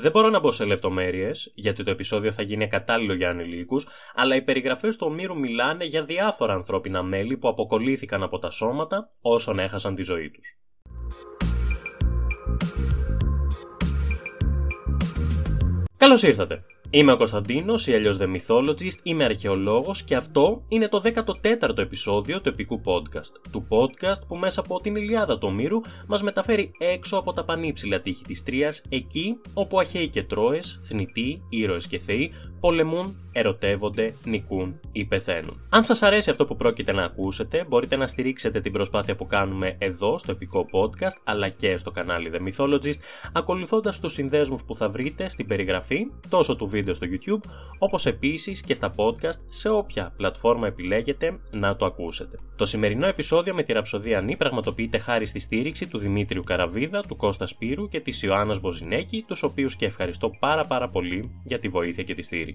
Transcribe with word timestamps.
Δεν 0.00 0.10
μπορώ 0.10 0.28
να 0.28 0.40
μπω 0.40 0.50
σε 0.50 0.64
λεπτομέρειες, 0.64 1.52
γιατί 1.54 1.82
το 1.82 1.90
επεισόδιο 1.90 2.32
θα 2.32 2.42
γίνει 2.42 2.68
κατάλληλο 2.68 3.14
για 3.14 3.28
ανηλίκους, 3.28 3.86
αλλά 4.14 4.34
οι 4.34 4.42
περιγραφές 4.42 4.96
του 4.96 5.06
Ομήρου 5.10 5.38
μιλάνε 5.38 5.84
για 5.84 6.04
διάφορα 6.04 6.52
ανθρώπινα 6.54 7.02
μέλη 7.02 7.36
που 7.36 7.48
αποκολλήθηκαν 7.48 8.22
από 8.22 8.38
τα 8.38 8.50
σώματα 8.50 9.10
όσων 9.20 9.58
έχασαν 9.58 9.94
τη 9.94 10.02
ζωή 10.02 10.30
τους. 10.30 10.58
Καλώς 15.96 16.22
ήρθατε. 16.22 16.64
Είμαι 16.92 17.12
ο 17.12 17.16
Κωνσταντίνος 17.16 17.86
ή 17.86 17.94
αλλιώ 17.94 18.16
The 18.20 18.36
Mythologist, 18.36 18.98
είμαι 19.02 19.24
αρχαιολόγος 19.24 20.02
και 20.02 20.14
αυτό 20.16 20.64
είναι 20.68 20.88
το 20.88 21.02
14ο 21.04 21.78
επεισόδιο 21.78 22.40
του 22.40 22.48
επικού 22.48 22.80
podcast. 22.84 23.50
Του 23.52 23.66
podcast 23.68 24.26
που 24.28 24.36
μέσα 24.36 24.60
από 24.60 24.80
την 24.80 24.96
Ιλιάδα 24.96 25.38
του 25.38 25.52
Μύρου 25.52 25.80
μας 26.06 26.22
μεταφέρει 26.22 26.70
έξω 26.78 27.16
από 27.16 27.32
τα 27.32 27.44
πανύψηλα 27.44 28.00
τείχη 28.00 28.24
της 28.24 28.42
Τρίας, 28.42 28.82
εκεί 28.88 29.40
όπου 29.54 29.78
Αχαίοι 29.80 30.08
και 30.08 30.22
Τρόε, 30.22 30.58
θνητοί, 30.80 31.42
ήρωες 31.48 31.86
και 31.86 31.98
θεοί 31.98 32.32
πολεμούν, 32.60 33.16
ερωτεύονται, 33.32 34.14
νικούν 34.24 34.80
ή 34.92 35.04
πεθαίνουν. 35.04 35.60
Αν 35.68 35.84
σας 35.84 36.02
αρέσει 36.02 36.30
αυτό 36.30 36.44
που 36.46 36.56
πρόκειται 36.56 36.92
να 36.92 37.04
ακούσετε, 37.04 37.64
μπορείτε 37.68 37.96
να 37.96 38.06
στηρίξετε 38.06 38.60
την 38.60 38.72
προσπάθεια 38.72 39.16
που 39.16 39.26
κάνουμε 39.26 39.76
εδώ 39.78 40.18
στο 40.18 40.32
επικό 40.32 40.66
podcast 40.72 41.20
αλλά 41.24 41.48
και 41.48 41.76
στο 41.76 41.90
κανάλι 41.90 42.30
The 42.34 42.48
Mythologist, 42.48 42.98
ακολουθώντας 43.32 44.00
τους 44.00 44.12
συνδέσμους 44.12 44.64
που 44.64 44.76
θα 44.76 44.88
βρείτε 44.88 45.28
στην 45.28 45.46
περιγραφή 45.46 46.06
τόσο 46.28 46.56
του 46.56 46.66
βίντεο 46.66 46.94
στο 46.94 47.06
YouTube, 47.10 47.50
όπως 47.78 48.06
επίσης 48.06 48.60
και 48.60 48.74
στα 48.74 48.94
podcast 48.96 49.40
σε 49.48 49.68
όποια 49.68 50.12
πλατφόρμα 50.16 50.66
επιλέγετε 50.66 51.40
να 51.50 51.76
το 51.76 51.86
ακούσετε. 51.86 52.38
Το 52.56 52.66
σημερινό 52.66 53.06
επεισόδιο 53.06 53.54
με 53.54 53.62
τη 53.62 53.72
Ραψοδία 53.72 54.20
Νή 54.20 54.36
πραγματοποιείται 54.36 54.98
χάρη 54.98 55.26
στη 55.26 55.38
στήριξη 55.38 55.86
του 55.86 55.98
Δημήτριου 55.98 56.42
Καραβίδα, 56.42 57.00
του 57.00 57.16
Κώστα 57.16 57.46
Σπύρου 57.46 57.88
και 57.88 58.00
της 58.00 58.22
Ιωάννας 58.22 58.60
Μποζινέκη, 58.60 59.24
τους 59.26 59.42
οποίους 59.42 59.76
και 59.76 59.86
ευχαριστώ 59.86 60.30
πάρα 60.38 60.64
πάρα 60.64 60.88
πολύ 60.88 61.40
για 61.44 61.58
τη 61.58 61.68
βοήθεια 61.68 62.02
και 62.04 62.14
τη 62.14 62.22
στήριξη. 62.22 62.49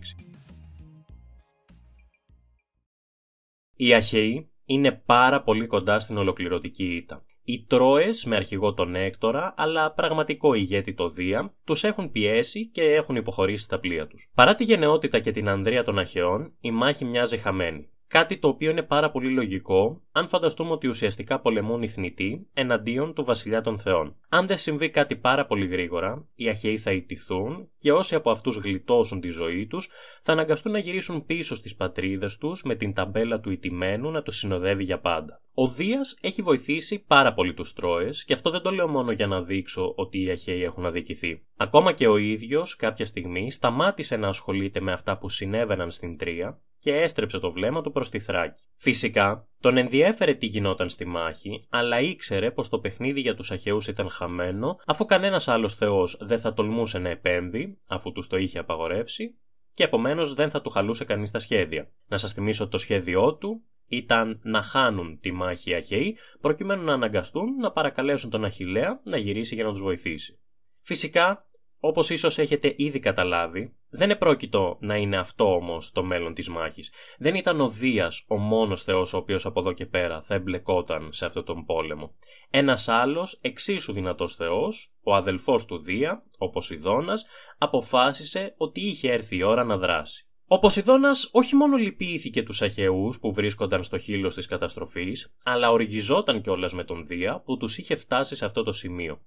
Οι 3.76 3.94
Αχαιοί 3.94 4.50
είναι 4.66 4.92
πάρα 4.92 5.42
πολύ 5.44 5.68
κοντά 5.68 6.00
στην 6.00 6.18
ολοκληρωτική 6.18 6.96
ήττα. 6.96 7.26
Οι 7.44 7.66
Τρόες 7.68 8.26
με 8.26 8.36
αρχηγό 8.36 8.74
τον 8.74 8.96
Έκτορα, 8.96 9.54
αλλά 9.58 9.94
πραγματικό 9.94 10.54
ηγέτη 10.54 10.94
το 10.94 11.10
Δία, 11.10 11.54
τους 11.64 11.84
έχουν 11.84 12.12
πιέσει 12.12 12.68
και 12.68 12.82
έχουν 12.82 13.16
υποχωρήσει 13.16 13.64
στα 13.64 13.80
πλοία 13.80 14.08
τους. 14.08 14.32
Παρά 14.36 14.56
τη 14.56 14.64
γενναιότητα 14.64 15.20
και 15.20 15.32
την 15.32 15.48
ανδρεία 15.50 15.84
των 15.84 16.00
Αχαιών, 16.00 16.54
η 16.60 16.72
μάχη 16.72 17.06
μοιάζει 17.06 17.38
χαμένη. 17.38 17.90
Κάτι 18.08 18.38
το 18.38 18.48
οποίο 18.48 18.70
είναι 18.70 18.84
πάρα 18.84 19.12
πολύ 19.12 19.30
λογικό 19.30 20.02
αν 20.12 20.28
φανταστούμε 20.28 20.72
ότι 20.72 20.88
ουσιαστικά 20.88 21.40
πολεμούν 21.40 21.82
οι 21.82 21.88
θνητοί 21.88 22.48
εναντίον 22.54 23.14
του 23.14 23.24
βασιλιά 23.24 23.62
των 23.62 23.80
θεών. 23.80 24.16
Αν 24.30 24.48
δεν 24.48 24.58
συμβεί 24.58 24.90
κάτι 24.90 25.16
πάρα 25.16 25.46
πολύ 25.46 25.68
γρήγορα, 25.68 26.28
οι 26.36 26.50
Αχαιοί 26.50 26.78
θα 26.78 26.92
ιτηθούν 26.92 27.70
και 27.78 27.92
όσοι 27.92 28.16
από 28.16 28.32
αυτούς 28.32 28.56
γλιτώσουν 28.56 29.22
τη 29.22 29.30
ζωή 29.30 29.68
τους 29.68 29.90
θα 30.22 30.32
αναγκαστούν 30.32 30.72
να 30.72 30.80
γυρίσουν 30.80 31.26
πίσω 31.26 31.56
στις 31.56 31.76
πατρίδες 31.76 32.38
τους 32.38 32.64
με 32.64 32.76
την 32.76 32.94
ταμπέλα 32.94 33.40
του 33.40 33.52
ιτημένου 33.52 34.12
να 34.12 34.22
του 34.22 34.32
συνοδεύει 34.32 34.84
για 34.84 35.00
πάντα. 35.00 35.42
Ο 35.54 35.68
Δίας 35.68 36.18
έχει 36.22 36.42
βοηθήσει 36.42 37.04
πάρα 37.08 37.34
πολύ 37.34 37.54
τους 37.54 37.74
Τρόες 37.74 38.26
και 38.26 38.34
αυτό 38.34 38.50
δεν 38.50 38.62
το 38.62 38.72
λέω 38.72 38.88
μόνο 38.88 39.12
για 39.12 39.28
να 39.28 39.42
δείξω 39.42 39.94
ότι 39.96 40.24
οι 40.24 40.30
Αχαιοί 40.30 40.64
έχουν 40.64 40.86
αδικηθεί. 40.86 41.46
Ακόμα 41.58 41.92
και 41.92 42.08
ο 42.08 42.18
ίδιος 42.18 42.76
κάποια 42.76 43.06
στιγμή 43.06 43.52
σταμάτησε 43.52 44.18
να 44.18 44.28
ασχολείται 44.28 44.82
με 44.82 44.92
αυτά 44.92 45.18
που 45.18 45.30
συνέβαιναν 45.30 45.92
στην 45.92 46.18
Τρία 46.18 46.60
και 46.80 46.96
έστρεψε 46.96 47.40
το 47.40 47.52
βλέμμα 47.52 47.82
του 47.82 47.92
προς 47.96 48.10
τη 48.10 48.20
Θράκη. 48.20 48.64
Φυσικά, 48.76 49.48
τον 49.60 49.78
ενδιέφερε 49.78 50.34
τι 50.34 50.46
γινόταν 50.46 50.90
στη 50.90 51.06
μάχη, 51.06 51.66
αλλά 51.70 52.00
ήξερε 52.00 52.52
πως 52.52 52.70
το 52.70 52.80
παιχνίδι 52.80 53.20
για 53.20 53.36
τους 53.36 53.52
Αχαιούς 53.52 53.88
ήταν 53.88 54.10
χαμένο, 54.10 54.80
αφού 54.86 55.06
κανένας 55.06 55.48
άλλος 55.48 55.74
θεός 55.74 56.18
δεν 56.20 56.40
θα 56.40 56.54
τολμούσε 56.54 57.00
να 57.00 57.10
επέμβει, 57.10 57.78
αφού 57.88 58.12
τους 58.12 58.28
το 58.28 58.38
είχε 58.38 58.60
απαγορεύσει, 58.60 59.36
και 59.74 59.84
επομένως 59.84 60.34
δεν 60.34 60.50
θα 60.50 60.62
του 60.62 60.70
χαλούσε 60.70 61.06
κανείς 61.06 61.32
τα 61.32 61.40
σχέδια. 61.40 61.92
Να 62.08 62.18
σας 62.18 62.34
θυμίσω 62.34 62.68
το 62.68 62.78
σχέδιό 62.78 63.36
του 63.36 63.64
ήταν 63.88 64.40
να 64.44 64.62
χάνουν 64.62 65.20
τη 65.20 65.32
μάχη 65.32 65.72
οι 65.72 65.74
Αχαιοί, 65.76 66.18
προκειμένου 66.42 66.84
να 66.84 66.94
αναγκαστούν 66.94 67.56
να 67.56 67.72
παρακαλέσουν 67.72 68.30
τον 68.30 68.46
Αχηλέα 68.46 69.00
να 69.04 69.18
γυρίσει 69.18 69.56
για 69.56 69.64
να 69.64 69.72
τους 69.72 69.82
βοηθήσει. 69.82 70.40
Φυσικά, 70.82 71.48
Όπως 71.88 72.10
ίσως 72.10 72.38
έχετε 72.38 72.74
ήδη 72.78 73.00
καταλάβει, 73.00 73.76
δεν 73.90 74.10
επρόκειτο 74.10 74.78
να 74.80 74.96
είναι 74.96 75.18
αυτό 75.18 75.54
όμως 75.54 75.92
το 75.92 76.04
μέλλον 76.04 76.34
της 76.34 76.50
μάχης. 76.50 76.92
Δεν 77.18 77.36
ήταν 77.36 77.62
ο 77.62 77.70
Δίας 77.70 78.26
ο 78.28 78.38
μόνος 78.38 78.84
Θεός 78.84 79.14
ο 79.14 79.18
οποίος 79.18 79.46
από 79.46 79.60
εδώ 79.60 79.72
και 79.72 79.86
πέρα 79.86 80.22
θα 80.22 80.34
εμπλεκόταν 80.36 81.10
σε 81.12 81.26
αυτόν 81.26 81.46
τον 81.46 81.66
πόλεμο. 81.66 82.16
Ένας 82.50 82.88
άλλος, 82.88 83.40
εξίσου 83.42 83.94
δυνατός 83.94 84.36
Θεός, 84.36 84.94
ο 85.04 85.16
αδελφός 85.16 85.66
του 85.66 85.82
Δία, 85.82 86.24
ο 86.38 86.50
Ποσειδώνας, 86.50 87.26
αποφάσισε 87.58 88.54
ότι 88.58 88.82
είχε 88.82 89.12
έρθει 89.12 89.38
η 89.38 89.44
ώρα 89.44 89.64
να 89.64 89.78
δράσει. 89.78 90.28
Ο 90.48 90.60
Ποσειδώνας 90.60 91.30
όχι 91.32 91.56
μόνο 91.56 91.78
λυπήθηκε 91.78 92.44
τους 92.44 92.62
Αχαιούς 92.62 93.20
που 93.20 93.34
βρίσκονταν 93.34 93.84
στο 93.84 93.98
χείλος 93.98 94.36
της 94.36 94.46
καταστροφής, 94.46 95.34
αλλά 95.44 95.72
οργιζόταν 95.72 96.42
κιόλας 96.42 96.74
με 96.74 96.84
τον 96.84 97.06
Δία 97.06 97.42
που 97.46 97.58
τους 97.58 97.78
είχε 97.78 97.96
φτάσει 97.96 98.36
σε 98.36 98.46
αυτό 98.46 98.64
το 98.64 98.72
σημείο. 98.72 99.22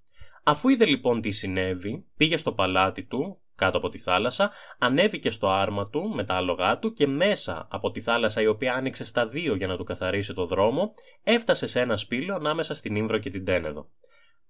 Αφού 0.48 0.68
είδε 0.68 0.86
λοιπόν 0.86 1.20
τι 1.20 1.30
συνέβη, 1.30 2.04
πήγε 2.16 2.36
στο 2.36 2.52
παλάτι 2.52 3.04
του, 3.04 3.40
κάτω 3.54 3.78
από 3.78 3.88
τη 3.88 3.98
θάλασσα, 3.98 4.52
ανέβηκε 4.78 5.30
στο 5.30 5.48
άρμα 5.48 5.88
του 5.88 6.12
με 6.14 6.24
τα 6.24 6.34
άλογά 6.34 6.78
του 6.78 6.92
και 6.92 7.06
μέσα 7.06 7.68
από 7.70 7.90
τη 7.90 8.00
θάλασσα 8.00 8.40
η 8.40 8.46
οποία 8.46 8.74
άνοιξε 8.74 9.04
στα 9.04 9.26
δύο 9.26 9.54
για 9.54 9.66
να 9.66 9.76
του 9.76 9.84
καθαρίσει 9.84 10.34
το 10.34 10.46
δρόμο, 10.46 10.94
έφτασε 11.22 11.66
σε 11.66 11.80
ένα 11.80 11.96
σπήλο 11.96 12.34
ανάμεσα 12.34 12.74
στην 12.74 12.96
Ήμβρο 12.96 13.18
και 13.18 13.30
την 13.30 13.44
Τένεδο. 13.44 13.90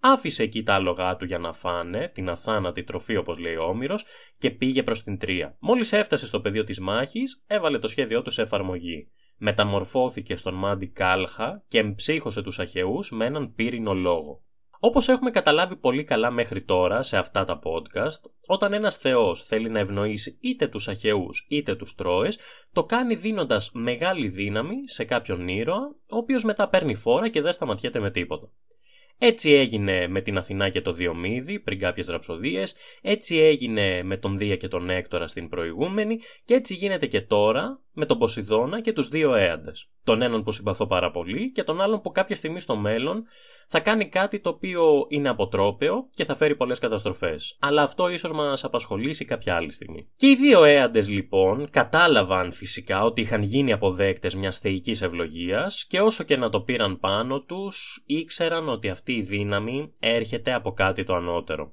Άφησε 0.00 0.42
εκεί 0.42 0.62
τα 0.62 0.74
άλογά 0.74 1.16
του 1.16 1.24
για 1.24 1.38
να 1.38 1.52
φάνε, 1.52 2.10
την 2.14 2.28
αθάνατη 2.28 2.84
τροφή 2.84 3.16
όπως 3.16 3.38
λέει 3.38 3.56
ο 3.56 3.64
Όμηρος, 3.64 4.04
και 4.38 4.50
πήγε 4.50 4.82
προς 4.82 5.02
την 5.02 5.18
Τρία. 5.18 5.56
Μόλις 5.58 5.92
έφτασε 5.92 6.26
στο 6.26 6.40
πεδίο 6.40 6.64
της 6.64 6.80
μάχης, 6.80 7.44
έβαλε 7.46 7.78
το 7.78 7.88
σχέδιό 7.88 8.22
του 8.22 8.30
σε 8.30 8.42
εφαρμογή. 8.42 9.10
Μεταμορφώθηκε 9.36 10.36
στον 10.36 10.54
Μάντι 10.54 10.88
Κάλχα 10.88 11.64
και 11.68 11.78
εμψύχωσε 11.78 12.42
τους 12.42 12.58
Αχαιούς 12.58 13.10
με 13.10 13.24
έναν 13.24 13.54
πύρινο 13.54 13.94
λόγο. 13.94 14.42
Όπως 14.80 15.08
έχουμε 15.08 15.30
καταλάβει 15.30 15.76
πολύ 15.76 16.04
καλά 16.04 16.30
μέχρι 16.30 16.62
τώρα 16.62 17.02
σε 17.02 17.16
αυτά 17.16 17.44
τα 17.44 17.58
podcast, 17.62 18.30
όταν 18.46 18.72
ένας 18.72 18.96
θεός 18.96 19.42
θέλει 19.42 19.70
να 19.70 19.78
ευνοήσει 19.78 20.38
είτε 20.40 20.68
τους 20.68 20.88
αχαιούς 20.88 21.46
είτε 21.48 21.74
τους 21.74 21.94
τρώες, 21.94 22.38
το 22.72 22.84
κάνει 22.84 23.14
δίνοντας 23.14 23.70
μεγάλη 23.72 24.28
δύναμη 24.28 24.88
σε 24.88 25.04
κάποιον 25.04 25.48
ήρωα, 25.48 25.94
ο 26.10 26.16
οποίος 26.16 26.44
μετά 26.44 26.68
παίρνει 26.68 26.94
φόρα 26.94 27.28
και 27.28 27.40
δεν 27.40 27.52
σταματιέται 27.52 28.00
με 28.00 28.10
τίποτα. 28.10 28.50
Έτσι 29.20 29.50
έγινε 29.50 30.08
με 30.08 30.20
την 30.20 30.38
Αθηνά 30.38 30.68
και 30.68 30.80
το 30.80 30.92
Διομήδη 30.92 31.60
πριν 31.60 31.78
κάποιες 31.78 32.08
ραψοδίες, 32.08 32.74
έτσι 33.02 33.36
έγινε 33.36 34.02
με 34.02 34.16
τον 34.16 34.38
Δία 34.38 34.56
και 34.56 34.68
τον 34.68 34.90
Έκτορα 34.90 35.26
στην 35.26 35.48
προηγούμενη 35.48 36.18
και 36.44 36.54
έτσι 36.54 36.74
γίνεται 36.74 37.06
και 37.06 37.20
τώρα 37.20 37.80
με 37.98 38.06
τον 38.06 38.18
Ποσειδώνα 38.18 38.80
και 38.80 38.92
τους 38.92 39.08
δύο 39.08 39.34
έαντες. 39.34 39.90
Τον 40.04 40.22
έναν 40.22 40.42
που 40.42 40.52
συμπαθώ 40.52 40.86
πάρα 40.86 41.10
πολύ 41.10 41.52
και 41.52 41.62
τον 41.62 41.80
άλλον 41.80 42.00
που 42.00 42.10
κάποια 42.10 42.36
στιγμή 42.36 42.60
στο 42.60 42.76
μέλλον 42.76 43.24
θα 43.68 43.80
κάνει 43.80 44.08
κάτι 44.08 44.40
το 44.40 44.48
οποίο 44.48 45.06
είναι 45.08 45.28
αποτρόπαιο 45.28 46.08
και 46.14 46.24
θα 46.24 46.34
φέρει 46.34 46.56
πολλές 46.56 46.78
καταστροφές. 46.78 47.56
Αλλά 47.60 47.82
αυτό 47.82 48.08
ίσως 48.08 48.32
μας 48.32 48.64
απασχολήσει 48.64 49.24
κάποια 49.24 49.54
άλλη 49.54 49.72
στιγμή. 49.72 50.08
Και 50.16 50.26
οι 50.26 50.34
δύο 50.34 50.64
έαντες 50.64 51.08
λοιπόν 51.08 51.70
κατάλαβαν 51.70 52.52
φυσικά 52.52 53.04
ότι 53.04 53.20
είχαν 53.20 53.42
γίνει 53.42 53.72
αποδέκτες 53.72 54.34
μιας 54.34 54.58
θεϊκής 54.58 55.02
ευλογίας 55.02 55.84
και 55.88 56.00
όσο 56.00 56.24
και 56.24 56.36
να 56.36 56.48
το 56.48 56.60
πήραν 56.60 56.98
πάνω 56.98 57.40
τους, 57.40 58.02
ήξεραν 58.06 58.68
ότι 58.68 58.88
αυτή 58.88 59.12
η 59.12 59.22
δύναμη 59.22 59.92
έρχεται 59.98 60.54
από 60.54 60.72
κάτι 60.72 61.04
το 61.04 61.14
ανώτερο. 61.14 61.72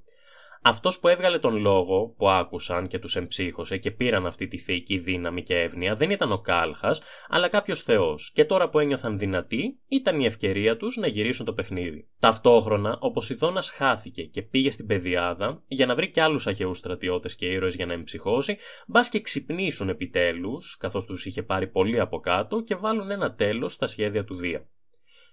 Αυτός 0.68 1.00
που 1.00 1.08
έβγαλε 1.08 1.40
τον 1.40 1.58
λόγο 1.58 2.14
που 2.18 2.30
άκουσαν 2.30 2.88
και 2.88 3.00
τους 3.00 3.16
εμψύχωσε 3.16 3.78
και 3.78 3.92
πήραν 3.92 4.26
αυτή 4.26 4.48
τη 4.48 4.58
θεϊκή 4.58 4.98
δύναμη 4.98 5.44
και 5.44 5.56
εύνοια 5.56 5.96
δεν 5.96 6.09
ήταν 6.09 6.31
ο 6.31 6.40
Κάλχας, 6.40 7.02
αλλά 7.28 7.48
κάποιος 7.48 7.81
Θεός, 7.81 8.31
και 8.34 8.46
τώρα 8.46 8.70
που 8.70 8.80
ένιωθαν 8.80 9.18
δυνατοί, 9.18 9.80
ήταν 9.88 10.20
η 10.20 10.26
ευκαιρία 10.26 10.78
τους 10.78 10.96
να 10.96 11.08
γυρίσουν 11.08 11.46
το 11.46 11.53
παιχνίδι. 11.53 12.08
Ταυτόχρονα, 12.20 12.98
ο 13.00 13.12
Ποσειδώνας 13.12 13.62
χάθηκε 13.62 14.24
και 14.24 14.42
πήγε 14.42 14.72
στην 14.72 14.86
Πεδιάδα 14.88 15.64
για 15.68 15.86
να 15.86 15.96
βρει 15.96 16.12
και 16.12 16.22
άλλους 16.22 16.48
Αχαιούς 16.47 16.75
στρατιώτες 16.76 17.36
και 17.36 17.46
ήρωες 17.46 17.76
για 17.76 17.85
να 17.85 17.94
εμψυχώσει, 17.94 18.58
μπας 18.88 19.09
και 19.09 19.22
ξυπνήσουν 19.22 19.90
επιτέλους, 19.90 20.78
καθώς 20.79 21.06
τους 21.06 21.26
είχε 21.26 21.44
πάρει 21.44 21.68
πολύ 21.68 22.00
από 22.00 22.20
κάτω 22.20 22.61
και 22.61 22.76
βάλουν 22.76 23.11
ένα 23.11 23.34
τέλος 23.34 23.73
στα 23.73 23.88
σχέδια 23.88 24.23
του 24.23 24.35
Δία. 24.35 24.68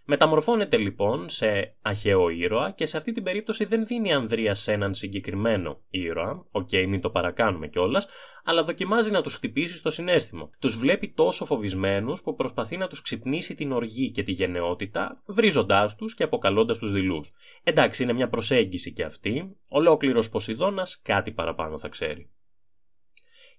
Μεταμορφώνεται 0.04 0.76
λοιπόν 0.76 1.28
σε 1.28 1.76
αρχαίο 1.82 2.28
ήρωα 2.28 2.70
και 2.70 2.86
σε 2.86 2.96
αυτή 2.96 3.12
την 3.12 3.22
περίπτωση 3.22 3.64
δεν 3.64 3.86
δίνει 3.86 4.12
ανδρεία 4.12 4.54
σε 4.54 4.72
έναν 4.72 4.94
συγκεκριμένο 4.94 5.80
ήρωα, 5.90 6.44
OK, 6.50 6.68
okay, 6.72 6.86
μην 6.86 7.00
το 7.00 7.10
παρακάνουμε 7.10 7.68
κιόλας, 7.68 8.06
αλλά 8.44 8.62
δοκιμάζει 8.64 9.10
να 9.10 9.22
τους 9.22 9.34
χτυπήσει 9.34 9.76
στο 9.76 9.90
συνέστημα. 9.90 10.50
Τους 10.58 10.76
βλέπει 10.76 11.12
τόσο 11.12 11.44
φοβισμένους 11.44 12.22
που 12.22 12.34
προσπαθεί 12.34 12.76
να 12.76 12.86
τους 12.88 13.02
ξυπνήσει 13.02 13.54
την 13.54 13.72
οργή 13.72 14.10
και 14.10 14.22
τη 14.22 14.32
γενναιότητα, 14.32 15.22
βρίζοντάς 15.26 15.96
τους 15.96 16.14
και 16.14 16.22
αποκαλώντας 16.22 16.78
τους 16.78 16.92
δειλούς. 16.92 17.32
Εντάξει, 17.62 18.02
είναι 18.02 18.12
μια 18.12 18.28
προσέγγιση 18.28 18.92
κι 18.92 19.02
αυτή, 19.02 19.56
ολόκληρος 19.68 20.28
Ποσειδώνας 20.28 21.00
κάτι 21.02 21.32
παραπάνω 21.32 21.78
θα 21.78 21.88
ξέρει. 21.88 22.30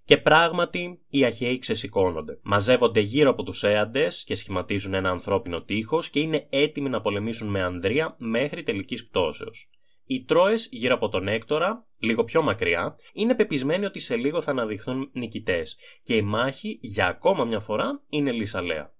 Και 0.05 0.17
πράγματι 0.17 1.01
οι 1.09 1.25
Αχαίοι 1.25 1.59
ξεσηκώνονται. 1.59 2.39
Μαζεύονται 2.41 2.99
γύρω 2.99 3.29
από 3.29 3.43
τους 3.43 3.63
Έαντες 3.63 4.23
και 4.23 4.35
σχηματίζουν 4.35 4.93
ένα 4.93 5.09
ανθρώπινο 5.09 5.61
τείχος 5.61 6.09
και 6.09 6.19
είναι 6.19 6.47
έτοιμοι 6.49 6.89
να 6.89 7.01
πολεμήσουν 7.01 7.49
με 7.49 7.63
Ανδρία 7.63 8.15
μέχρι 8.17 8.63
τελικής 8.63 9.07
πτώσεως. 9.07 9.69
Οι 10.05 10.23
Τρόε 10.23 10.53
γύρω 10.69 10.95
από 10.95 11.09
τον 11.09 11.27
Έκτορα, 11.27 11.87
λίγο 11.97 12.23
πιο 12.23 12.41
μακριά, 12.41 12.95
είναι 13.13 13.35
πεπισμένοι 13.35 13.85
ότι 13.85 13.99
σε 13.99 14.15
λίγο 14.15 14.41
θα 14.41 14.51
αναδειχθούν 14.51 15.09
νικητές 15.13 15.77
και 16.03 16.15
η 16.15 16.21
μάχη 16.21 16.79
για 16.81 17.07
ακόμα 17.07 17.45
μια 17.45 17.59
φορά 17.59 18.01
είναι 18.09 18.31
λυσαλέα. 18.31 18.93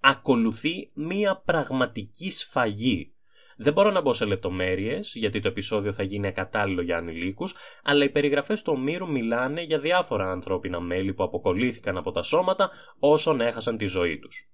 Ακολουθεί 0.00 0.90
μια 0.94 1.42
πραγματική 1.44 2.30
σφαγή. 2.30 3.12
Δεν 3.60 3.72
μπορώ 3.72 3.90
να 3.90 4.00
μπω 4.00 4.12
σε 4.12 4.24
λεπτομέρειες, 4.24 5.12
γιατί 5.14 5.40
το 5.40 5.48
επεισόδιο 5.48 5.92
θα 5.92 6.02
γίνει 6.02 6.26
ακατάλληλο 6.26 6.82
για 6.82 6.96
ανηλίκους, 6.96 7.54
αλλά 7.82 8.04
οι 8.04 8.10
περιγραφές 8.10 8.62
του 8.62 8.72
Ομήρου 8.76 9.10
μιλάνε 9.10 9.62
για 9.62 9.78
διάφορα 9.78 10.30
ανθρώπινα 10.30 10.80
μέλη 10.80 11.14
που 11.14 11.22
αποκολλήθηκαν 11.22 11.96
από 11.96 12.10
τα 12.12 12.22
σώματα 12.22 12.70
όσων 12.98 13.40
έχασαν 13.40 13.76
τη 13.76 13.86
ζωή 13.86 14.18
τους. 14.18 14.48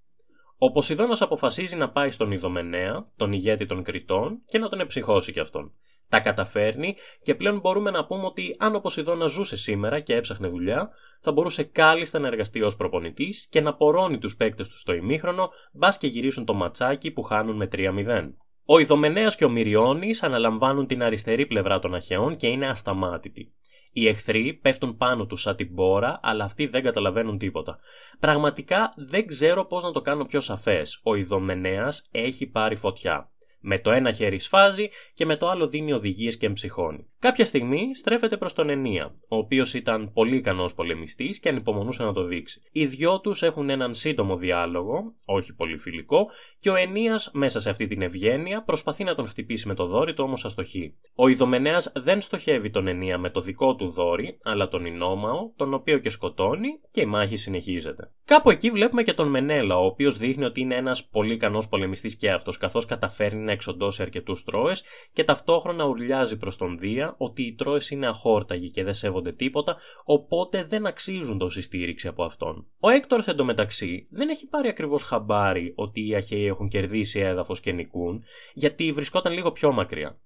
Ο 0.59 0.71
Ποσειδώνας 0.71 1.23
αποφασίζει 1.23 1.77
να 1.77 1.91
πάει 1.91 2.11
στον 2.11 2.31
Ιδωμενέα, 2.31 3.09
τον 3.17 3.33
ηγέτη 3.33 3.67
των 3.67 3.83
Κριτών, 3.83 4.43
και 4.47 4.59
να 4.59 4.69
τον 4.69 4.81
εψυχώσει 4.81 5.33
κι 5.33 5.41
αυτόν. 5.41 5.73
Τα 6.09 6.21
καταφέρνει 6.21 6.97
και 7.23 7.35
πλέον 7.35 7.61
μπορούμε 7.61 7.91
να 7.91 8.07
πούμε 8.07 8.27
ότι 8.27 8.57
αν 8.59 8.75
ο 8.75 8.81
Ποσειδώνας 8.81 9.33
ζούσε 9.33 9.57
σήμερα 9.57 10.01
και 10.01 10.15
έψαχνε 10.15 10.49
δουλειά, 10.49 10.91
θα 11.21 11.33
μπορούσε 11.33 11.63
κάλλιστα 11.63 12.19
να 12.19 12.27
εργαστεί 12.27 12.63
ως 12.63 12.77
προπονητής 12.77 13.47
και 13.51 13.61
να 13.61 13.75
πορώνει 13.75 14.19
τους 14.19 14.37
παίκτες 14.37 14.69
του 14.69 14.79
στο 14.79 14.93
ημίχρονο, 14.93 15.51
μπας 15.73 15.99
και 15.99 16.07
γυρίσουν 16.07 16.45
το 16.45 16.55
ματσάκι 16.55 17.11
που 17.11 17.23
χάνουν 17.23 17.57
με 17.57 17.69
3-0. 17.73 18.35
Ο 18.67 18.79
Ιδωμενέα 18.79 19.27
και 19.27 19.45
ο 19.45 19.49
Μυριώνης 19.49 20.23
αναλαμβάνουν 20.23 20.87
την 20.87 21.03
αριστερή 21.03 21.47
πλευρά 21.47 21.79
των 21.79 21.95
Αχαιών 21.95 22.37
και 22.37 22.47
είναι 22.47 22.67
ασταμάτητοι. 22.67 23.53
Οι 23.93 24.09
εχθροί 24.09 24.59
πέφτουν 24.63 24.97
πάνω 24.97 25.27
τους 25.27 25.41
σαν 25.41 25.57
την 25.57 25.75
πόρα, 25.75 26.21
αλλά 26.23 26.45
αυτοί 26.45 26.67
δεν 26.67 26.83
καταλαβαίνουν 26.83 27.39
τίποτα. 27.39 27.79
Πραγματικά 28.21 28.95
δεν 28.97 29.27
ξέρω 29.27 29.65
πώς 29.65 29.83
να 29.83 29.93
το 29.93 30.01
κάνω 30.01 30.25
πιο 30.25 30.41
σαφές. 30.41 31.01
Ο 31.03 31.15
Ιδωμενέα 31.15 31.93
έχει 32.11 32.47
πάρει 32.47 32.77
φωτιά. 32.77 33.31
Με 33.61 33.79
το 33.79 33.91
ένα 33.91 34.13
χέρι 34.13 34.39
σφάζει 34.39 34.89
και 35.15 35.27
με 35.27 35.37
το 35.37 35.49
άλλο 35.49 35.67
δίνει 35.67 35.93
οδηγίες 35.93 36.37
και 36.37 36.47
εμψυχώνει. 36.47 37.09
Κάποια 37.25 37.45
στιγμή 37.45 37.95
στρέφεται 37.95 38.37
προς 38.37 38.53
τον 38.53 38.69
Ενία, 38.69 39.15
ο 39.29 39.37
οποίος 39.37 39.75
ήταν 39.75 40.13
πολύ 40.13 40.37
ικανός 40.37 40.75
πολεμιστής 40.75 41.39
και 41.41 41.49
ανυπομονούσε 41.49 42.03
να 42.03 42.13
το 42.13 42.25
δείξει. 42.25 42.61
Οι 42.73 42.87
δυο 42.87 43.21
τους 43.21 43.43
έχουν 43.43 43.71
έναν 43.71 43.95
σύντομο 43.95 44.37
διάλογο, 44.37 45.15
όχι 45.25 45.55
πολύ 45.55 45.79
φιλικό, 45.79 46.27
και 46.61 46.71
ο 46.71 46.75
Ενίας 46.75 47.31
μέσα 47.35 47.61
σε 47.61 47.71
αυτή 47.71 47.87
την 47.87 48.03
ευγένεια 48.03 48.63
προσπαθεί 48.63 49.05
να 49.05 49.15
τον 49.15 49.27
χτυπήσει 49.27 49.69
με 49.69 49.75
το 49.75 49.87
δόρυ 49.87 50.15
του 50.15 50.25
όμως 50.27 50.45
αστοχεί. 50.45 50.95
Ο 51.15 51.29
Ιδωμενέας 51.29 51.93
δεν 51.95 52.21
στοχεύει 52.21 52.71
τον 52.71 52.87
Ενία 52.87 53.19
με 53.19 53.31
το 53.31 53.41
δικό 53.41 53.75
του 53.75 53.89
δόρυ, 53.89 54.39
αλλά 54.43 54.69
τον 54.69 54.85
Ινόμαο, 54.85 55.53
τον 55.57 55.75
οποίο 55.75 55.99
και 55.99 56.11
σκοτώνει 56.11 56.69
και 56.93 57.01
η 57.01 57.07
μάχη 57.07 57.37
συνεχίζεται. 57.37 58.11
Κάπου 58.25 58.51
εκεί 58.51 58.71
βλέπουμε 58.71 59.03
και 59.03 59.13
τον 59.13 59.29
Μενέλα, 59.29 59.79
ο 59.79 59.85
οποίος 59.85 60.17
δείχνει 60.17 60.45
ότι 60.45 60.61
είναι 60.61 60.77
ένας 60.77 61.05
πολύ 61.05 61.33
ικανός 61.33 61.69
πολεμιστής 61.69 62.17
και 62.17 62.31
αυτός, 62.31 62.59
καθώς 62.59 62.85
καταφέρνει 62.85 63.43
να 63.43 63.53
εξοντώσει 63.53 64.03
αρκετούς 64.03 64.45
τρόε 64.45 64.73
και 65.13 65.25
ταυτόχρονα 65.25 65.85
ουρλιάζει 65.85 66.37
προς 66.37 66.57
τον 66.57 66.79
Δία 66.79 67.14
ότι 67.19 67.43
οι 67.43 67.55
τρόε 67.55 67.81
είναι 67.91 68.07
αχόρταγοι 68.07 68.71
και 68.71 68.85
δεν 68.85 68.95
σέβονται 68.95 69.33
τίποτα, 69.33 69.77
οπότε 70.05 70.65
δεν 70.65 70.87
αξίζουν 70.87 71.39
τόση 71.39 71.61
στήριξη 71.61 72.09
από 72.09 72.25
αυτόν. 72.25 72.67
Ο 72.79 72.89
Έκτορς 72.89 73.27
εντωμεταξύ 73.27 74.07
δεν 74.11 74.29
έχει 74.29 74.47
πάρει 74.47 74.69
ακριβώς 74.69 75.03
χαμπάρι 75.03 75.73
ότι 75.77 76.09
οι 76.09 76.15
Αχαίοι 76.15 76.47
έχουν 76.47 76.69
κερδίσει 76.69 77.21
έδαφος 77.21 77.61
και 77.61 77.73
νικούν, 77.73 78.25
γιατί 78.55 78.93
βρισκόταν 78.93 79.33
λίγο 79.33 79.53
πιο 79.53 79.73
μακριά. 79.73 80.19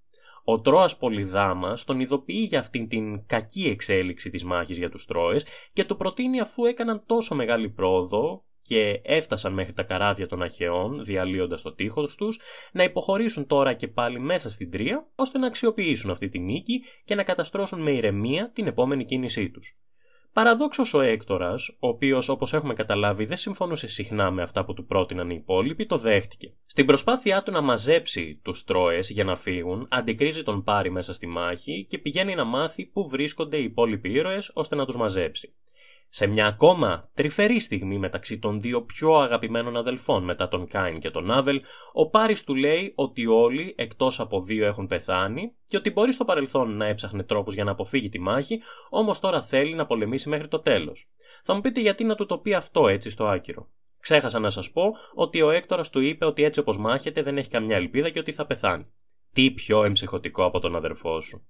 Ο 0.45 0.61
Τρόας 0.61 0.97
Πολυδάμας 0.97 1.85
τον 1.85 2.01
ειδοποιεί 2.01 2.47
για 2.49 2.59
αυτήν 2.59 2.89
την 2.89 3.27
κακή 3.27 3.69
εξέλιξη 3.69 4.31
της 4.31 4.45
μάχης 4.45 4.79
για 4.79 4.91
τους 4.91 5.05
Τρόες 5.05 5.47
και 5.73 5.85
του 5.85 5.97
προτείνει 5.97 6.41
αφού 6.41 6.65
έκαναν 6.65 7.03
τόσο 7.07 7.35
μεγάλη 7.35 7.69
πρόοδο 7.69 8.45
και 8.69 9.01
έφτασαν 9.03 9.53
μέχρι 9.53 9.73
τα 9.73 9.83
καράβια 9.83 10.27
των 10.27 10.43
Αχαιών, 10.43 11.05
διαλύοντας 11.05 11.63
το 11.63 11.75
τείχος 11.75 12.17
τους, 12.17 12.41
να 12.73 12.83
υποχωρήσουν 12.83 13.47
τώρα 13.47 13.75
και 13.75 13.89
πάλι 13.89 14.21
μέσα 14.21 14.51
στην 14.51 14.71
Τρία, 14.71 15.09
ώστε 15.15 15.39
να 15.39 15.47
αξιοποιήσουν 15.47 16.11
αυτή 16.11 16.29
τη 16.29 16.39
νίκη 16.39 16.85
και 17.05 17.15
να 17.15 17.23
καταστρώσουν 17.23 17.83
με 17.83 17.93
ηρεμία 17.93 18.51
την 18.55 18.67
επόμενη 18.67 19.05
κίνησή 19.05 19.51
τους. 19.51 19.77
Παραδόξως 20.33 20.95
ο 20.95 21.01
Έκτορας, 21.01 21.77
ο 21.79 21.89
οποίος 21.89 22.29
όπως 22.29 22.53
έχουμε 22.53 22.75
καταλάβει 22.75 23.25
δεν 23.25 23.37
συμφωνούσε 23.37 23.89
συχνά 23.89 24.31
με 24.31 24.43
αυτά 24.43 24.65
που 24.65 24.75
του 24.75 24.87
πρότειναν 24.87 25.31
οι 25.31 25.37
υπόλοιποι, 25.41 25.87
το 25.87 25.99
δέχτηκε. 25.99 26.55
Στην 26.67 26.87
προσπάθειά 26.87 27.43
του 27.43 27.53
να 27.53 27.61
μαζέψει 27.61 28.41
τους 28.45 28.65
Τρόες 28.65 29.11
για 29.11 29.25
να 29.25 29.37
φύγουν, 29.37 29.87
αντικρίζει 29.91 30.43
τον 30.43 30.65
Πάρη 30.65 30.91
μέσα 30.91 31.13
στη 31.13 31.27
μάχη 31.27 31.87
και 31.91 31.99
πηγαίνει 31.99 32.35
να 32.35 32.45
μάθει 32.45 32.87
πού 32.87 33.09
βρίσκονται 33.09 33.57
οι 33.57 33.65
υπόλοιποι 33.65 34.11
ήρωες 34.13 34.51
ώστε 34.55 34.75
να 34.75 34.87
τους 34.87 34.97
μαζέψει. 34.97 35.55
Σε 36.09 36.27
μια 36.27 36.47
ακόμα 36.47 37.11
τρυφερή 37.15 37.61
στιγμή 37.61 37.99
μεταξύ 37.99 38.39
των 38.39 38.61
δύο 38.61 38.83
πιο 38.83 39.15
αγαπημένων 39.15 39.77
αδελφών 39.77 40.25
μετά 40.25 40.49
τον 40.49 40.69
Κάιν 40.69 41.01
και 41.01 41.11
τον 41.11 41.31
Άβελ, 41.31 41.61
ο 41.93 42.09
Πάρης 42.09 42.45
του 42.45 42.55
λέει 42.55 42.93
ότι 42.95 43.27
όλοι 43.27 43.75
εκτός 43.77 44.21
από 44.21 44.41
δύο 44.41 44.67
έχουν 44.67 44.87
πεθάνει 44.87 45.53
και 45.69 45.77
ότι 45.77 45.91
μπορεί 45.91 46.13
στο 46.13 46.25
παρελθόν 46.25 46.77
να 46.77 46.87
έψαχνε 46.87 47.23
τρόπους 47.23 47.55
για 47.55 47.65
να 47.65 47.71
αποφύγει 47.71 48.09
τη 48.09 48.21
μάχη, 48.21 48.61
όμως 48.91 49.21
τώρα 49.21 49.43
θέλει 49.43 49.75
να 49.75 49.87
πολεμήσει 49.87 50.29
μέχρι 50.29 50.49
το 50.49 50.61
τέλος. 50.61 51.09
Θα 51.43 51.55
μου 51.55 51.61
πείτε 51.61 51.81
γιατί 51.81 52.05
να 52.05 52.15
του 52.15 52.27
το 52.27 52.39
πει 52.39 52.55
αυτό 52.55 52.89
έτσι 52.89 53.11
στο 53.11 53.27
άκυρο. 53.27 53.69
Ξέχασα 54.01 54.39
να 54.39 54.51
σας 54.51 54.71
πω 54.71 54.83
ότι 55.15 55.43
ο 55.43 55.51
Έκτορας 55.51 55.91
του 55.91 56.01
είπε 56.01 56.25
ότι 56.25 56.45
έτσι 56.45 56.61
όπως 56.61 56.79
μάχεται 56.79 57.23
δεν 57.23 57.39
έχει 57.39 57.51
καμιά 57.51 57.77
ελπίδα 57.77 58.11
και 58.11 58.19
ότι 58.19 58.33
θα 58.33 58.47
πεθάνει. 58.47 58.87
Τι 59.33 59.51
πιο 59.51 59.85
εμψυχωτικό 59.85 60.45
από 60.45 60.59
τον 60.59 60.77
αδερφό 60.77 61.21
σου. 61.21 61.47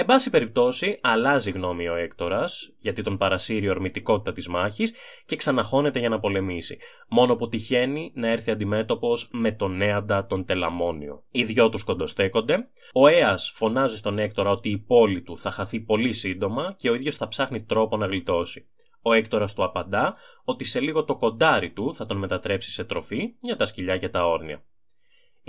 Εν 0.00 0.06
πάση 0.06 0.30
περιπτώσει, 0.30 0.98
αλλάζει 1.02 1.50
γνώμη 1.50 1.88
ο 1.88 1.94
Έκτορας, 1.94 2.72
γιατί 2.80 3.02
τον 3.02 3.16
παρασύρει 3.16 3.64
η 3.64 3.68
ορμητικότητα 3.68 4.32
της 4.32 4.48
μάχης 4.48 4.94
και 5.26 5.36
ξαναχώνεται 5.36 5.98
για 5.98 6.08
να 6.08 6.20
πολεμήσει, 6.20 6.78
μόνο 7.08 7.36
που 7.36 7.48
τυχαίνει 7.48 8.12
να 8.14 8.28
έρθει 8.28 8.50
αντιμέτωπος 8.50 9.28
με 9.32 9.52
τον 9.52 9.80
Έαντα 9.80 10.26
τον 10.26 10.44
Τελαμόνιο. 10.44 11.24
Οι 11.30 11.44
δυο 11.44 11.68
τους 11.68 11.84
κοντοστέκονται. 11.84 12.68
Ο 12.92 13.08
Αία 13.08 13.36
φωνάζει 13.52 13.96
στον 13.96 14.18
Έκτορα 14.18 14.50
ότι 14.50 14.70
η 14.70 14.78
πόλη 14.78 15.22
του 15.22 15.36
θα 15.36 15.50
χαθεί 15.50 15.80
πολύ 15.80 16.12
σύντομα 16.12 16.74
και 16.76 16.90
ο 16.90 16.94
ίδιος 16.94 17.16
θα 17.16 17.28
ψάχνει 17.28 17.62
τρόπο 17.62 17.96
να 17.96 18.06
γλιτώσει. 18.06 18.68
Ο 19.02 19.12
Έκτορας 19.12 19.54
του 19.54 19.64
απαντά 19.64 20.16
ότι 20.44 20.64
σε 20.64 20.80
λίγο 20.80 21.04
το 21.04 21.16
κοντάρι 21.16 21.72
του 21.72 21.94
θα 21.94 22.06
τον 22.06 22.16
μετατρέψει 22.16 22.70
σε 22.70 22.84
τροφή 22.84 23.34
για 23.40 23.56
τα 23.56 23.64
σκυλιά 23.64 23.98
και 23.98 24.08
τα 24.08 24.26
όρνια. 24.26 24.62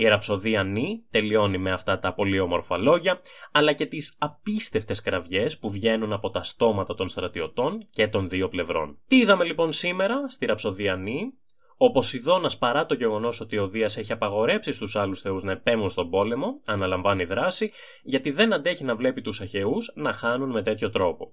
Η 0.00 0.08
ραψοδία 0.08 0.62
Νι 0.62 1.04
τελειώνει 1.10 1.58
με 1.58 1.72
αυτά 1.72 1.98
τα 1.98 2.14
πολύ 2.14 2.40
όμορφα 2.40 2.76
λόγια, 2.76 3.20
αλλά 3.52 3.72
και 3.72 3.86
τις 3.86 4.16
απίστευτες 4.18 5.00
κραυγές 5.00 5.58
που 5.58 5.70
βγαίνουν 5.70 6.12
από 6.12 6.30
τα 6.30 6.42
στόματα 6.42 6.94
των 6.94 7.08
στρατιωτών 7.08 7.86
και 7.90 8.08
των 8.08 8.28
δύο 8.28 8.48
πλευρών. 8.48 8.98
Τι 9.06 9.16
είδαμε 9.16 9.44
λοιπόν 9.44 9.72
σήμερα 9.72 10.28
στη 10.28 10.46
ραψοδία 10.46 10.96
Νι, 10.96 11.32
ο 11.76 11.90
Ποσειδώνας 11.90 12.58
παρά 12.58 12.86
το 12.86 12.94
γεγονός 12.94 13.40
ότι 13.40 13.58
ο 13.58 13.68
Δίας 13.68 13.96
έχει 13.96 14.12
απαγορέψει 14.12 14.72
στους 14.72 14.96
άλλους 14.96 15.20
θεούς 15.20 15.42
να 15.42 15.52
επέμβουν 15.52 15.90
στον 15.90 16.10
πόλεμο, 16.10 16.60
αναλαμβάνει 16.64 17.24
δράση, 17.24 17.70
γιατί 18.02 18.30
δεν 18.30 18.52
αντέχει 18.52 18.84
να 18.84 18.96
βλέπει 18.96 19.20
τους 19.20 19.40
αχαιούς 19.40 19.92
να 19.94 20.12
χάνουν 20.12 20.50
με 20.50 20.62
τέτοιο 20.62 20.90
τρόπο 20.90 21.32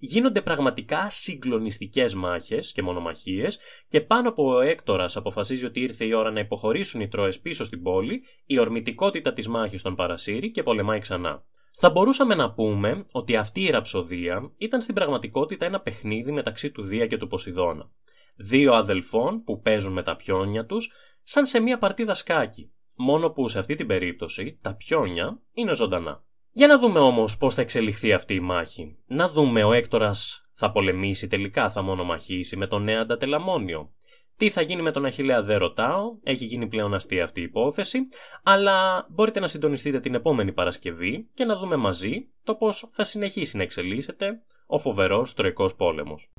γίνονται 0.00 0.42
πραγματικά 0.42 1.10
συγκλονιστικές 1.10 2.14
μάχες 2.14 2.72
και 2.72 2.82
μονομαχίες 2.82 3.58
και 3.88 4.00
πάνω 4.00 4.28
από 4.28 4.54
ο 4.54 4.60
Έκτορας 4.60 5.16
αποφασίζει 5.16 5.64
ότι 5.64 5.80
ήρθε 5.80 6.04
η 6.04 6.12
ώρα 6.12 6.30
να 6.30 6.40
υποχωρήσουν 6.40 7.00
οι 7.00 7.08
Τρόε 7.08 7.32
πίσω 7.42 7.64
στην 7.64 7.82
πόλη, 7.82 8.22
η 8.46 8.58
ορμητικότητα 8.58 9.32
της 9.32 9.48
μάχης 9.48 9.82
τον 9.82 9.94
παρασύρει 9.94 10.50
και 10.50 10.62
πολεμάει 10.62 10.98
ξανά. 10.98 11.44
Θα 11.72 11.90
μπορούσαμε 11.90 12.34
να 12.34 12.52
πούμε 12.52 13.04
ότι 13.12 13.36
αυτή 13.36 13.60
η 13.62 13.70
ραψοδία 13.70 14.52
ήταν 14.56 14.80
στην 14.80 14.94
πραγματικότητα 14.94 15.66
ένα 15.66 15.80
παιχνίδι 15.80 16.32
μεταξύ 16.32 16.70
του 16.70 16.82
Δία 16.82 17.06
και 17.06 17.16
του 17.16 17.26
Ποσειδώνα. 17.26 17.90
Δύο 18.36 18.72
αδελφών 18.74 19.42
που 19.44 19.60
παίζουν 19.60 19.92
με 19.92 20.02
τα 20.02 20.16
πιόνια 20.16 20.66
τους 20.66 20.92
σαν 21.22 21.46
σε 21.46 21.60
μια 21.60 21.78
παρτίδα 21.78 22.14
σκάκι, 22.14 22.72
μόνο 22.94 23.30
που 23.30 23.48
σε 23.48 23.58
αυτή 23.58 23.74
την 23.74 23.86
περίπτωση 23.86 24.58
τα 24.62 24.74
πιόνια 24.74 25.40
είναι 25.52 25.74
ζωντανά. 25.74 26.24
Για 26.52 26.66
να 26.66 26.78
δούμε 26.78 26.98
όμως 26.98 27.36
πώς 27.36 27.54
θα 27.54 27.62
εξελιχθεί 27.62 28.12
αυτή 28.12 28.34
η 28.34 28.40
μάχη. 28.40 28.96
Να 29.06 29.28
δούμε 29.28 29.64
ο 29.64 29.72
Έκτορας 29.72 30.48
θα 30.54 30.70
πολεμήσει 30.70 31.26
τελικά, 31.26 31.70
θα 31.70 31.82
μονομαχήσει 31.82 32.56
με 32.56 32.66
τον 32.66 32.82
νέο 32.82 33.06
Τελαμόνιο. 33.06 33.90
Τι 34.36 34.50
θα 34.50 34.60
γίνει 34.60 34.82
με 34.82 34.90
τον 34.90 35.04
Αχιλέα 35.04 35.42
δεν 35.42 35.58
ρωτάω, 35.58 36.04
έχει 36.22 36.44
γίνει 36.44 36.66
πλέον 36.68 36.94
αστεία 36.94 37.24
αυτή 37.24 37.40
η 37.40 37.42
υπόθεση, 37.42 37.98
αλλά 38.42 39.06
μπορείτε 39.10 39.40
να 39.40 39.46
συντονιστείτε 39.46 40.00
την 40.00 40.14
επόμενη 40.14 40.52
Παρασκευή 40.52 41.28
και 41.34 41.44
να 41.44 41.56
δούμε 41.56 41.76
μαζί 41.76 42.28
το 42.44 42.54
πώς 42.54 42.88
θα 42.90 43.04
συνεχίσει 43.04 43.56
να 43.56 43.62
εξελίσσεται 43.62 44.42
ο 44.66 44.78
φοβερός 44.78 45.34
Τροϊκός 45.34 45.74
Πόλεμος. 45.74 46.30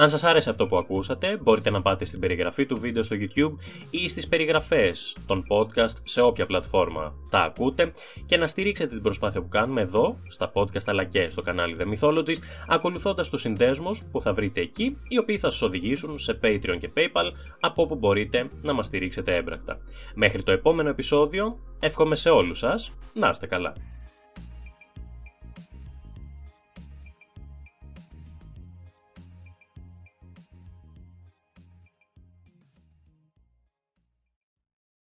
Αν 0.00 0.10
σας 0.10 0.24
άρεσε 0.24 0.50
αυτό 0.50 0.66
που 0.66 0.76
ακούσατε, 0.76 1.38
μπορείτε 1.42 1.70
να 1.70 1.82
πάτε 1.82 2.04
στην 2.04 2.20
περιγραφή 2.20 2.66
του 2.66 2.76
βίντεο 2.76 3.02
στο 3.02 3.16
YouTube 3.18 3.52
ή 3.90 4.08
στις 4.08 4.28
περιγραφές 4.28 5.16
των 5.26 5.44
podcast 5.48 5.94
σε 6.02 6.20
όποια 6.20 6.46
πλατφόρμα 6.46 7.14
τα 7.30 7.38
ακούτε 7.38 7.92
και 8.26 8.36
να 8.36 8.46
στηρίξετε 8.46 8.88
την 8.88 9.02
προσπάθεια 9.02 9.40
που 9.42 9.48
κάνουμε 9.48 9.80
εδώ, 9.80 10.18
στα 10.28 10.52
podcast 10.54 10.84
αλλά 10.86 11.04
και 11.04 11.30
στο 11.30 11.42
κανάλι 11.42 11.76
The 11.78 11.84
Mythologist, 11.84 12.42
ακολουθώντας 12.68 13.28
τους 13.28 13.40
συνδέσμους 13.40 14.02
που 14.10 14.20
θα 14.20 14.32
βρείτε 14.32 14.60
εκεί, 14.60 14.96
οι 15.08 15.18
οποίοι 15.18 15.38
θα 15.38 15.50
σας 15.50 15.62
οδηγήσουν 15.62 16.18
σε 16.18 16.38
Patreon 16.42 16.76
και 16.78 16.90
PayPal, 16.96 17.32
από 17.60 17.82
όπου 17.82 17.94
μπορείτε 17.94 18.48
να 18.62 18.72
μας 18.72 18.86
στηρίξετε 18.86 19.36
έμπρακτα. 19.36 19.78
Μέχρι 20.14 20.42
το 20.42 20.52
επόμενο 20.52 20.88
επεισόδιο, 20.88 21.58
εύχομαι 21.80 22.14
σε 22.14 22.30
όλους 22.30 22.58
σας 22.58 22.92
να 23.12 23.28
είστε 23.28 23.46
καλά. 23.46 23.72